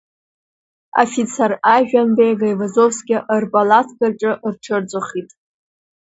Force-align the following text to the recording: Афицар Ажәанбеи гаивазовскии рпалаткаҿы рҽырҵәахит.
Афицар 1.01 1.51
Ажәанбеи 1.75 2.33
гаивазовскии 2.39 3.25
рпалаткаҿы 3.41 4.31
рҽырҵәахит. 4.53 5.29